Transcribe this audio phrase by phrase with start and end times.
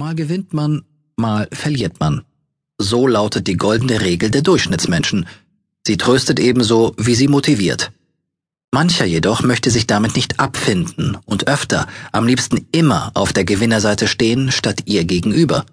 [0.00, 0.84] Mal gewinnt man,
[1.16, 2.22] mal verliert man.
[2.78, 5.26] So lautet die goldene Regel der Durchschnittsmenschen.
[5.84, 7.90] Sie tröstet ebenso, wie sie motiviert.
[8.70, 14.06] Mancher jedoch möchte sich damit nicht abfinden und öfter, am liebsten immer auf der Gewinnerseite
[14.06, 15.66] stehen, statt ihr gegenüber.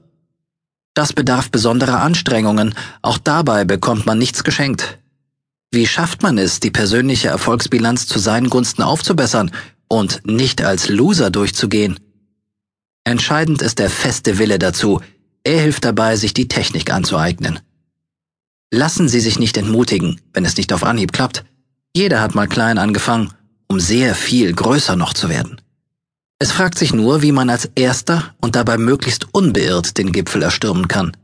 [0.95, 2.73] Das bedarf besonderer Anstrengungen,
[3.03, 4.97] auch dabei bekommt man nichts geschenkt.
[5.71, 9.51] Wie schafft man es, die persönliche Erfolgsbilanz zu seinen Gunsten aufzubessern
[9.87, 11.99] und nicht als Loser durchzugehen?
[13.05, 14.99] Entscheidend ist der feste Wille dazu,
[15.43, 17.59] er hilft dabei, sich die Technik anzueignen.
[18.71, 21.45] Lassen Sie sich nicht entmutigen, wenn es nicht auf Anhieb klappt.
[21.95, 23.31] Jeder hat mal klein angefangen,
[23.67, 25.61] um sehr viel größer noch zu werden.
[26.39, 30.87] Es fragt sich nur, wie man als Erster und dabei möglichst unbeirrt den Gipfel erstürmen
[30.87, 31.15] kann.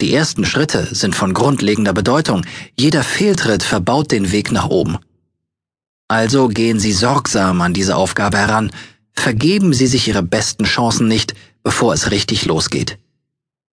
[0.00, 2.44] Die ersten Schritte sind von grundlegender Bedeutung,
[2.76, 4.98] jeder Fehltritt verbaut den Weg nach oben.
[6.08, 8.72] Also gehen Sie sorgsam an diese Aufgabe heran,
[9.14, 12.98] vergeben Sie sich Ihre besten Chancen nicht, bevor es richtig losgeht.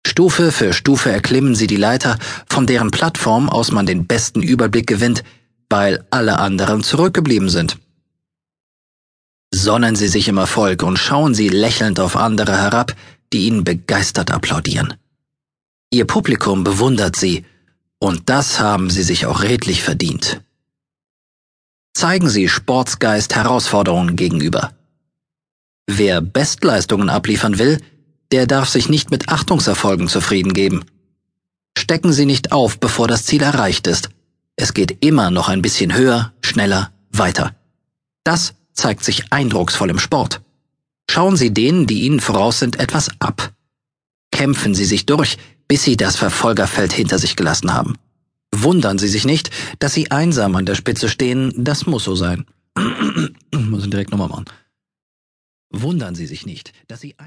[0.06, 4.87] Stufe für Stufe erklimmen Sie die Leiter, von deren Plattform aus man den besten Überblick
[4.87, 5.24] gewinnt,
[5.68, 7.78] weil alle anderen zurückgeblieben sind.
[9.52, 12.95] Sonnen Sie sich im Erfolg und schauen Sie lächelnd auf andere herab,
[13.32, 14.95] die Ihnen begeistert applaudieren.
[15.90, 17.45] Ihr Publikum bewundert Sie,
[17.98, 20.40] und das haben Sie sich auch redlich verdient.
[21.95, 24.73] Zeigen Sie Sportsgeist Herausforderungen gegenüber.
[25.87, 27.80] Wer Bestleistungen abliefern will,
[28.32, 30.84] der darf sich nicht mit Achtungserfolgen zufrieden geben.
[31.78, 34.09] Stecken Sie nicht auf, bevor das Ziel erreicht ist.
[34.56, 37.54] Es geht immer noch ein bisschen höher, schneller, weiter.
[38.24, 40.40] Das zeigt sich eindrucksvoll im Sport.
[41.09, 43.52] Schauen Sie denen, die Ihnen voraus sind, etwas ab.
[44.32, 47.95] Kämpfen Sie sich durch, bis Sie das Verfolgerfeld hinter sich gelassen haben.
[48.52, 52.46] Wundern Sie sich nicht, dass Sie einsam an der Spitze stehen, das muss so sein.
[53.54, 54.46] muss ich direkt nochmal machen.
[55.70, 57.26] Wundern Sie sich nicht, dass Sie einsam